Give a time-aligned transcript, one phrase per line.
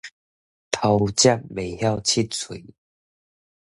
[0.71, 2.73] 偷食袂曉拭喙